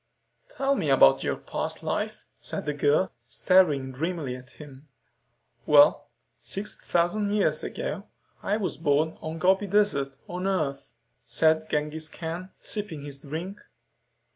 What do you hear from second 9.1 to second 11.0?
in the Gobi Desert, on Earth,"